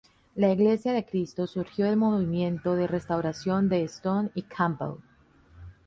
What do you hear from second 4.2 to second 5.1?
y Campbell.